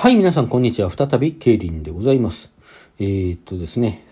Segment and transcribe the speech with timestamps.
[0.00, 0.90] はい、皆さん、こんにちは。
[0.90, 2.52] 再び、ケイリンでございます。
[3.00, 4.06] えー、っとですね、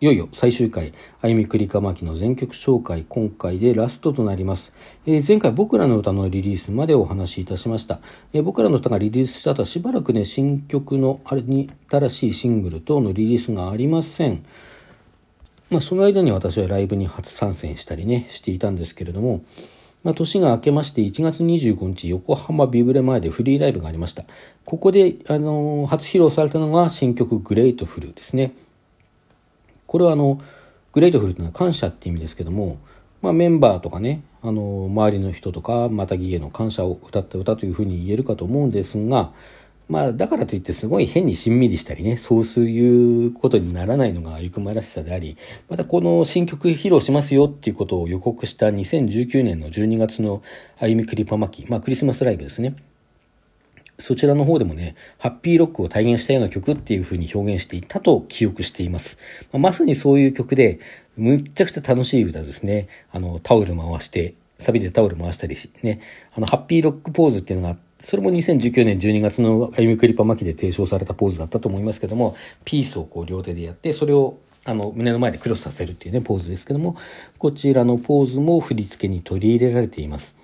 [0.00, 4.72] いよいよ最終回、あゆみくりかまきの全曲紹介、今回でラストとなります。
[5.06, 7.98] えー、前回、僕らの歌のリリースまでお話しいたしました。
[8.32, 14.44] えー、僕らの歌がリリースした後しばらくね、新曲のあれに新しいシングル等のリリースがありません。
[15.68, 19.42] まあ、その間に私はライブに初参戦したりね、していたんですけれども、
[20.08, 24.24] まあ、年が明けまして1月25日横浜ビブレ前でフリーライブがありました。
[24.64, 28.54] ここで、あのー、初披露されたのが新曲グレートフルですね。
[29.86, 30.40] これはあの、
[30.92, 32.78] グレートフルというのは感謝って意味ですけども、
[33.20, 39.32] まあ、メンバーとかね、あのー、周りの人とか、またぎへの感謝を歌った歌というふうに言えるかと思うんですが、
[39.88, 45.38] まあ、だからといってすごい変にしんみりしたりね、そういうことにならないのがあゆくまらしさであり、
[45.70, 50.42] またこの新曲披露しますよっていうことを予告した2019年の12月の
[50.78, 52.76] あゆみクリパマキ、まあクリスマスライブですね。
[53.98, 59.18] そちらの方でもね、ハッピーロックを体現したような曲っていう風に表現していたと記憶しています。
[59.52, 60.78] まあ、まさにそういう曲で、
[61.16, 62.88] むっちゃくちゃ楽しい歌ですね。
[63.10, 66.00] あの、タオル回して、サビでタオル回したりね、
[66.32, 76.96] あの、ハッピーロックポーズっていうのがあってそれも2019年12月の歩みクリパ巻きで提唱されたポーズだったと思いますけども、ピースをこう両手でやって、それをあの胸の前でクロスさせるっていうね、ポーズですけども、
[77.38, 80.36] こちらのポーズも振り付けに取り入れられています。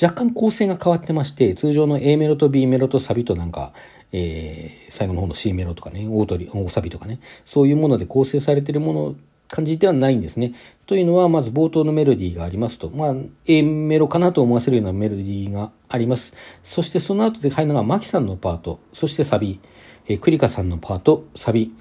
[0.00, 3.72] 若干構成が変わってまして、通常の A メロと B メロとサビとなんか、
[4.12, 9.16] えー、最後の方の C メロとかね、大鳥、大サビとかね、そういうもので構成されているもの
[9.48, 10.54] 感じではないんですね。
[10.86, 13.14] というのは、まず冒頭のメロディーがありますと、まあ、
[13.46, 16.32] A メロかなと思わせるようなメロディーがあります。
[16.62, 19.60] そしてその後で入るのが、マキさんのパート、そしてサビ、
[20.08, 21.72] えー、クリカさんのパート、サビ、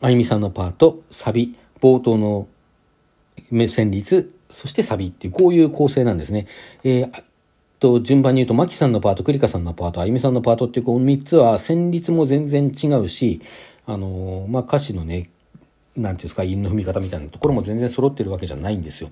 [0.00, 2.48] あゆみさんのパート、サビ、冒頭の
[3.50, 5.08] 旋律、そしてサビ。
[5.08, 6.46] っていう、こういう構成なんですね。
[6.84, 7.22] えー
[7.80, 13.40] と、順番に言うと、マキさんのパート、クリカさんのパート、あゆみさんのパートっていう、この3つは旋律も全然違うし、
[13.86, 15.30] あのー、まあ、歌詞のね、
[15.96, 19.10] なんていうんですか、韻の踏み方みたいなところも全然揃ってるわけじゃないんですよ。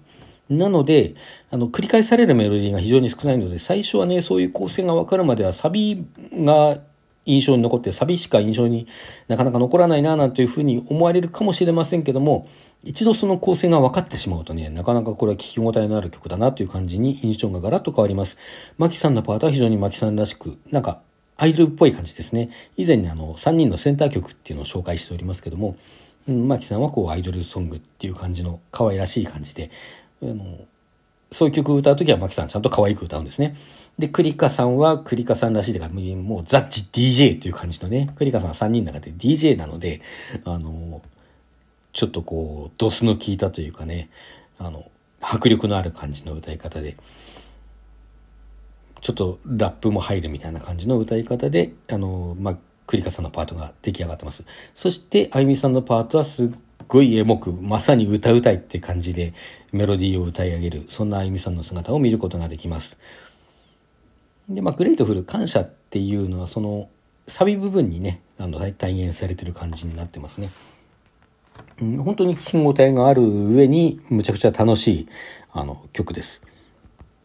[0.48, 1.14] なので、
[1.50, 6.78] あの、繰り返されるメロディーが非常に少ないので、最初はね、そういう構成がわかるまでは、サビが
[7.26, 8.86] 印象に残って、サビしか印象に
[9.28, 12.48] なかなか残らないな、なんていうふうに思われるかもしれませんけども、
[12.82, 18.38] 一度その構成が分かってしまうとね、なかなかこれは聞き応えのある曲だなという感じに印象がガラッと変わります。
[18.78, 21.02] マキさんのパートは非常にマキさんらしく、なんか、
[21.36, 22.50] アイドルっぽい感じですね。
[22.76, 25.76] 以前にあの、3人のセンター曲っていうのを紹介しておりますけども、
[26.28, 29.70] うん、マキさんはこうアイドルソングっていう感じの可愛らしい感じで、
[30.22, 30.44] あの、
[31.32, 33.56] そういう曲を歌うときはマキさんちゃんと可愛く歌うんですね。
[33.98, 40.02] で、クリカさんはクリカさんらしいというか、もうザッチ DJ という感じのね、クリカさん3人の中で DJ なので、
[40.44, 41.02] あの、
[41.92, 44.10] ちょっとこう、ドスの効いたというかね、
[44.58, 44.88] あの、
[45.20, 46.96] 迫力のある感じの歌い方で、
[49.00, 52.58] ちょっとラップも入るみたいな感じの歌い方で、あの、まあ、
[52.88, 54.44] クリカさんのパートが出来上がってます。
[54.74, 56.48] そして、あゆみさんのパートはすっ
[56.88, 59.34] ごいエモく、まさに歌うたいって感じで
[59.72, 62.98] メロディーを歌い上げる、そんなあゆみさんの姿を見ることができます。
[64.48, 66.88] で、まあ、グレートフル、感謝っていうのは、その、
[67.26, 70.48] サビ部分にね、あの、体現されてる感じになってますね。
[71.82, 75.08] うん、本当に聞き応えがある上に、むちゃくちゃ楽しい、
[75.52, 76.47] あの、曲です。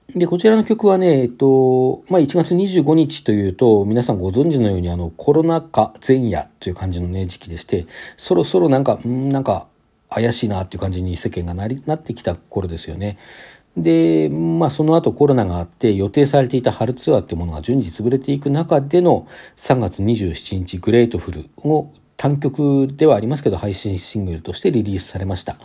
[0.09, 7.87] で、こちらの曲はね、えっと、まあ、1月25日というと、皆さんご存知のように、あの、コロナ禍前夜という感じのね、時期でして、
[8.17, 9.67] そろそろなんか、んなんか、
[10.09, 13.17] 怪しいなっていう感じに世間がなり、なってきた頃ですよね。
[13.75, 19.27] で、まあ、その後コロナがあって予定されていた春ツアーっていうものが順次潰れていく中での
[19.57, 25.57] 3月27日グレートフルを単曲ではありますけど配信シングルとしてリリースされました。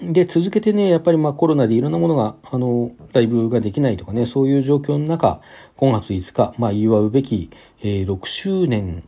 [0.00, 5.40] で、続けてね、やっぱりまあコロナでいろんなものが、あの、ライブができないとかね、そういう状況の中、
[5.78, 7.50] 5月5日、まあ祝うべき、
[7.82, 9.04] えー、6周年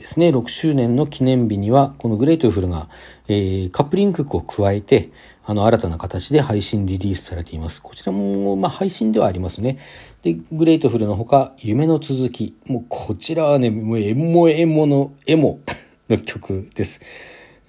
[0.00, 2.88] ですね、6周年の記念日には、このグレートフルが、
[3.28, 5.10] えー、カップリング曲を加えて、
[5.44, 7.82] あの、新たな形で配信リリースされています。
[7.82, 9.78] こちらも、まあ、配信ではありますね。
[10.22, 12.56] で、グレートフルのほか、夢の続き。
[12.66, 15.60] もう、こちらはね、もう、エモエモの、エモ
[16.08, 17.00] の曲です。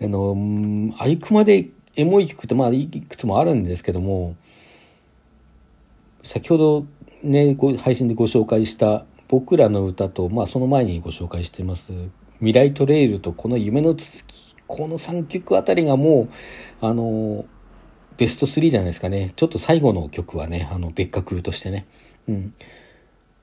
[0.02, 0.38] あの、
[1.00, 4.36] あゆくまでエモい曲ってまあいくつもあるんですけども
[6.24, 6.86] 先ほど
[7.24, 11.94] ね配信でご紹介した「僕らの歌と」まあ、その前にご紹介してます
[12.40, 16.30] 「未来トレイル」とこの「夢の続き」この3曲あたりがも
[16.82, 17.46] うあの
[18.18, 19.34] ベスト3じゃないですかね。
[19.36, 21.86] ちょっと最後の曲はねあの別格としてね
[22.30, 22.54] 「うん。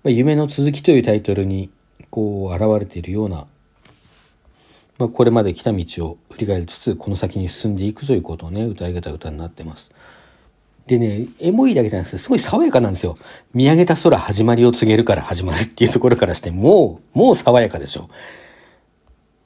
[0.05, 1.71] まあ、夢の続き」というタイトルに
[2.11, 3.47] こう現れているような
[4.99, 9.91] まあ、これまで来た道を振り返りつつこの先に進んでいくということをね歌い方歌になってます。
[10.89, 13.19] でね、エモいだけじゃなくて、すごい爽やかなんですよ。
[13.53, 18.09] 見上げた空始まりを告げるから始まるっていうところからして、もう、もう爽やかでしょ。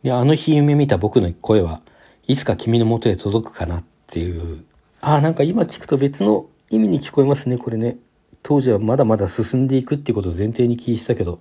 [0.05, 1.81] で、あの日夢見た僕の声は
[2.29, 4.65] いつか君の元へ届くかなっていう。
[5.01, 7.97] ああ、なんか今聞くと別の意味に聞こえますね、これね。
[8.45, 11.41] 当時はまだまだ進んでいくっていうことを前提に聞いてたけど。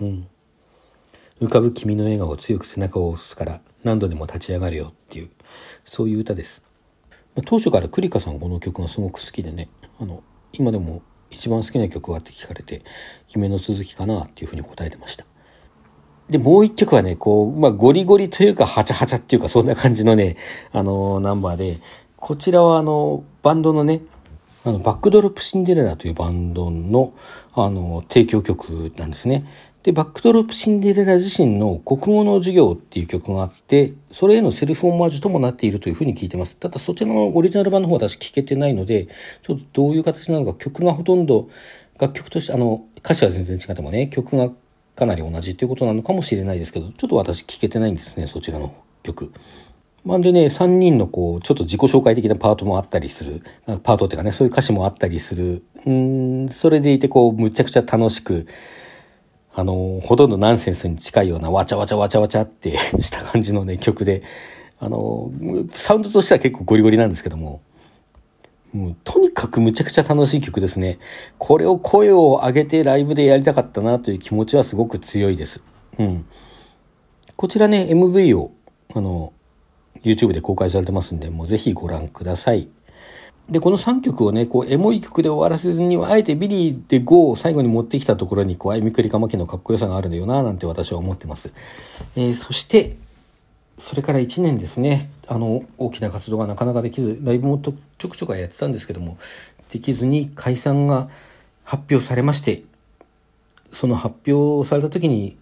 [0.00, 0.28] うん。
[1.42, 5.30] 浮かぶ君の笑顔強く背中を押すから何度でも立ち上がるよっていう、
[5.84, 6.62] そういう歌です。
[7.44, 9.68] 当初からクリカさんこの曲がすごく好きでね
[9.98, 10.22] あの
[10.52, 12.82] 今でも一番好きな曲はって聞かれて
[13.30, 15.24] 夢の続きかなっていうふうに答えてました
[16.28, 20.36] でもう一曲はねこう、まあ、ゴリゴリというかハチャハチャっていうかそんな感じのね
[20.72, 21.78] あのナンバーで
[22.16, 24.02] こちらはあのバンドのね
[24.64, 27.14] あのバックドロップシンデレラというバンドの
[27.54, 29.46] あの提供曲なんですね
[29.82, 36.56] で、バックドロップシンデレラ自身の国語の授業っていう曲があって、それへのセルフオマージュともなっているというふうに聞いてます。
[36.56, 39.08] ただそちらのオリジナル版の方は私聞けてないので、
[39.42, 41.48] ちょっとどういう形なのか曲がほとんど、
[41.98, 44.50] 楽曲として、あの、歌詞は全然違ってもね、曲が
[44.94, 49.32] かなり同じということなのかもしれないですけど、ちょっと私聞けてないんですね、そちらの曲。
[50.04, 53.42] まあ、でね、3人のこう、ちょっと自己紹介的なパートもあったりする、
[53.82, 58.46] パートっていうかね、そういう歌詞もあったりする、うん、それでいてこう、むちゃくちゃ楽しく、
[59.54, 64.22] あの、ほとんどナンセンスに近いようなわちゃわちゃわちゃわちゃって した感じのね、曲で、
[64.78, 65.30] あの、
[65.72, 67.60] サウンドとしては結構ゴリゴリなんですけども、
[68.72, 70.98] もうとにかくむちゃくちゃ楽しい曲ですね。
[71.38, 75.62] これを声を上げてライブでやりたかったなという気持ちはすごく強いです。
[75.98, 76.24] うん。
[77.36, 78.52] こちらね、MV を、
[78.94, 79.32] あの、
[80.02, 82.68] YouTube で公開されてますんで、もうぜひご覧ください。
[83.50, 91.52] で、この3曲をね、こう、エモい曲で終わらせずには、あえてビリーで GO を最後に持ってきたところに、こう、あゆみくりかまきのかっこよさがあるのよな、なんて私は思ってます。
[92.16, 92.96] えー、そして、
[93.78, 99.18] それから1年ですね、あの、大きな活動がなかなかできず、ライブもちょくちょくやってたんですけども、
[99.72, 101.08] できずに解散が
[101.64, 102.62] 発表されまして、
[103.72, 105.36] その発表された時に、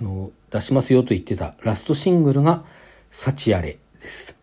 [0.00, 2.64] あの、出しますよと言ってたラストシングルが、
[3.10, 4.37] サチアレです。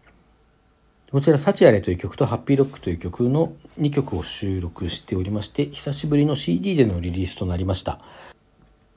[1.15, 8.01] こちら、サチアレという曲とハッピーロックという曲の2曲を収録しておりまして、久しぶりの CD でのリリースとなりました。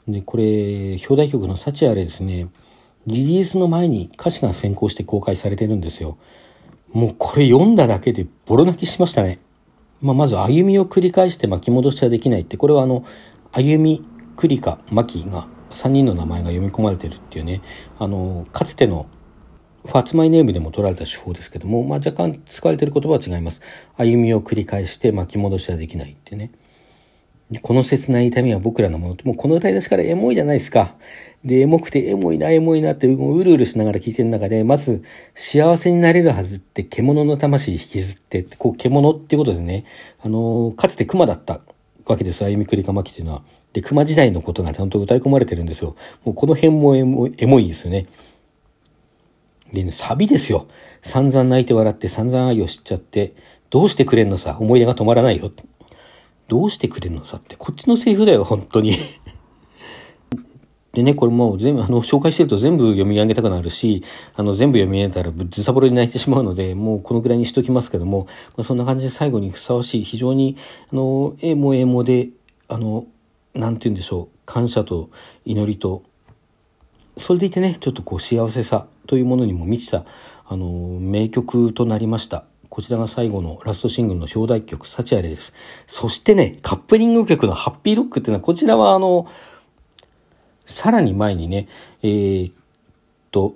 [0.08, 2.48] で、これ、表題曲のサチアレですね、
[3.06, 6.18] リリースの前に歌詞が先行して公開されてるんですよ。
[6.90, 9.38] もうこれ読んだだけでボロ泣きしましたね。
[10.02, 13.04] まあ、まず歩みを繰り返して巻き戻しはできないって、これはあの、
[13.52, 14.04] 歩み、
[14.36, 17.62] クリカ、マキが3人の名前が読み込まれてるっていうね、
[18.00, 19.06] あの、かつての
[19.88, 23.62] ファツマイネームでも取られた手法ですけども、まあ、若干使われてる言葉は違います。
[23.96, 26.50] 歩みを繰り返して巻き戻しはできないってね。
[27.62, 30.94] この切ない痛みは僕らのものって、もうこの歌い出しからエモいじゃないですか。
[31.42, 35.02] で、エモくてエモいな、エモいなって、うるうるしながら聞いてる中で、まず、
[35.34, 39.86] 幸せになれるはずって獣の魂引きずって、こう、獣っていうことでね、
[40.20, 41.62] あのー、かつて熊だった
[42.04, 43.42] わけです、歩みくりかまきっていうのは。
[43.72, 45.96] で、熊時代のことがちゃんと歌い込まれてるんですよ。
[46.24, 48.06] もうこの辺もエモエモいですよね。
[49.72, 50.66] でね、サビですよ。
[51.02, 53.34] 散々泣いて笑って散々愛を知っちゃって、
[53.70, 55.50] どうしてくれんのさ、思い出が止まらないよ。
[56.48, 58.96] どうしてくれんのさって、こっちのセリフだよ、本当に
[60.92, 64.02] でね、これもう全部、あの、紹介してると全部読み上げたくなるし、
[64.34, 68.26] あの、全部読み上げたらずさぼろに泣いてしまうので、もうこのぐらいにしときますけども、
[68.56, 70.56] まあ、そんな感じで最後にふさわしい、非常に、
[70.90, 72.30] あの、えもえもで、
[72.66, 73.06] あの、
[73.54, 75.10] なんて言うんでしょう、感謝と
[75.44, 76.02] 祈りと、
[77.16, 80.04] それでいてね、ちょっとこう幸せさというものにも満ちた、
[80.46, 82.44] あの、名曲となりました。
[82.68, 85.54] こちらが最後のラストシングルの表題曲、サチアレです。
[85.86, 89.26] そしてね、カップリング曲のハッピーロックっていうのは、こちらはあの、
[90.66, 91.68] さらに前にね、
[92.02, 92.54] えー、っ
[93.30, 93.54] と、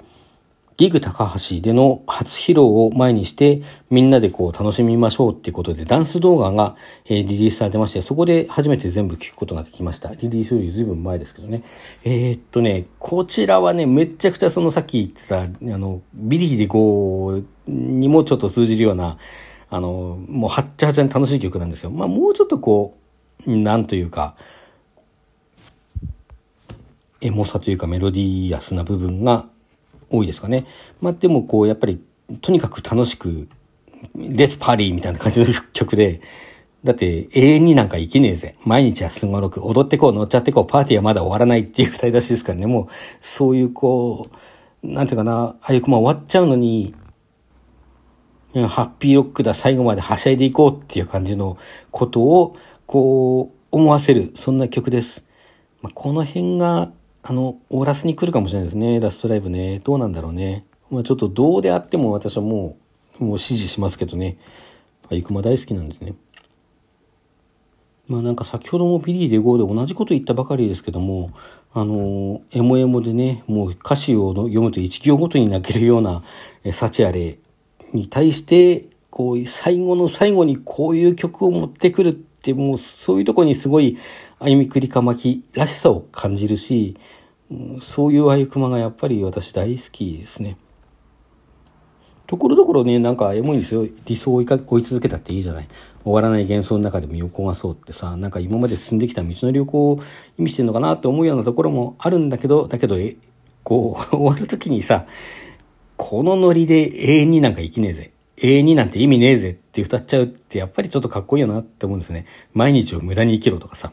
[0.77, 10.15] ギグ高橋での初披露を前にして、みんなでこう楽しみましょうっていうことで、ダンス動画が、え、リリースされてまして、そこで初めて全部聞くことができました。
[10.15, 11.63] リリースよりずいぶん前ですけどね。
[12.05, 19.19] えー、っとね、こちらはね、めちゃくちゃそのさっき言ってた、あの、ビリーで GO、にもちょっと通じるような、
[19.71, 21.91] あの、もうはっちゃはちゃに楽しい曲なんですよ。
[21.91, 22.97] まあもうちょっとこ
[23.47, 24.37] う、なんというか、
[27.23, 29.47] エモさというかメロディアスな部分が
[30.13, 30.67] 多いですかね。
[31.01, 32.01] まあでもこう、やっぱり、
[32.41, 33.49] とにかく楽しく、
[34.17, 36.21] Let's party みたいな感じの曲で、
[36.85, 38.57] だって永遠になんか生きねえぜ。
[38.65, 39.65] 毎日はすごろく。
[39.65, 42.67] 踊ってこう、乗っちゃってこう、パーティーはまだ終わらないっていう歌い出しですからね。
[42.67, 42.87] もう、
[43.21, 44.29] そういうこ
[44.83, 46.95] う、なんていうかな、ああいうま終わっちゃうのに、
[48.55, 51.57] ハッピーロックだ、最後まではしゃいでいこうっていう感じの
[51.93, 55.25] ことを、こう、思わせる、そんな曲です。
[55.81, 56.91] まあ、この辺が、
[57.25, 58.99] あの、オーラスに来るかもしれないですね。
[58.99, 59.81] ラストライブね。
[59.85, 60.67] どうなんだろうね。
[60.91, 62.77] まあちょっとどうであっても私はも
[63.21, 64.39] う、もう支持しますけどね。
[65.11, 66.15] あゆくま大好きなんですね。
[68.09, 71.31] まあなんか先ほどもビリーで GO で同じこと言ったばかりですけども、
[71.73, 76.23] あの、エモエモでね、もう歌詞を読むと一行ごとに泣けるような、
[76.65, 77.39] えサチアレ
[77.93, 82.17] に対して、こう、最後の最後にこういう曲を持ってくるっ、
[82.53, 83.97] もうそういうとこにすごい、
[84.41, 86.97] あゆみくりかまきらしさを感じるし、
[87.81, 90.57] そういうあゆくまがやっぱり私大好きですね。
[92.27, 93.87] ところどころね、なんかエモいんですよ。
[94.07, 95.69] 理想を追い続けたっていいじゃない。
[96.03, 100.03] 終わらない幻想の中でも横がそうってさ、なんか今まで進んできた道の旅行を
[100.39, 103.17] 意味してるのかなって思うようなところもあるんだけど、だけど、え、
[103.63, 105.07] こう、 終わる時にさ、
[105.97, 108.13] このノリで永遠になんか生きねえぜ。
[108.43, 112.27] 永遠になんて意味ねえぜって歌っちゃうってやっぱりちょっとかっこいいよなって思うんですね。
[112.53, 113.93] 毎日を無駄に生きろとかさ。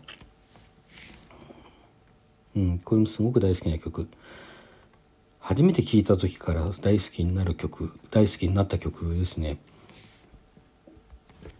[2.55, 4.09] うん、これもすごく大好きな曲。
[5.49, 9.57] 初めて聴いた時から大好きになる曲大好きになった曲ですね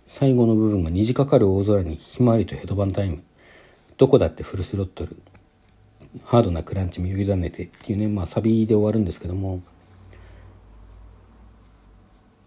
[0.07, 3.23] 最後の部分が虹かかる大空にひまわりとヘドバンタイム
[3.97, 5.17] どこだってフルスロットル
[6.23, 9.63] ハードなクランチ身を委ねてっていうねまあサビで終わるんですけども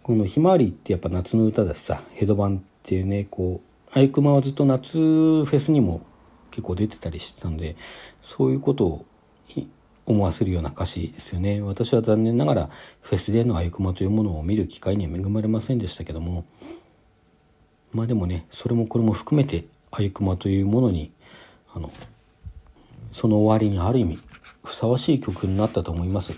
[0.03, 3.61] この「ひまわり」ってやっぱ夏の歌だしさヘドバンっていうねこ
[3.95, 6.03] うアイクマはずっと夏フェスにも
[6.51, 7.77] 結構出てたりしてたので
[8.21, 9.07] そういうことを
[10.05, 16.45] 思わせるような歌詞ですよね私は残念ながらフェスでのあゆくまというものを見る機会には恵まれませんでしたけども
[17.93, 21.13] まあでもねそれもこれも含めてあゆくまというものに
[21.73, 21.91] あの
[23.13, 24.19] その終わりにある意味
[24.65, 26.33] ふさわしい曲になったと思います。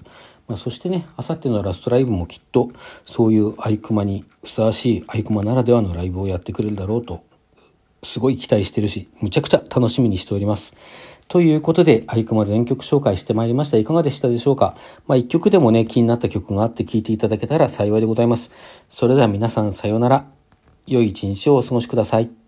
[0.47, 2.71] まあ、そしてね、あさってのラストライブもきっと
[3.05, 7.25] そういうアイクマにふさわしいアイクマならではのライブをやってくれるだろうと
[8.03, 10.75] すごい期待してるし、むちゃくちゃ楽しみにしております。
[11.27, 13.79] ということで、アイクマ全曲紹介してまいりました。
[13.79, 14.77] いかがでしたでしょうか？
[15.07, 18.51] まあ一曲でもね、気になった曲があって聴いていただけたら幸いでございます。
[18.91, 20.27] それでは皆さんさようなら。
[20.87, 22.44] 良い一日をお過ごしください。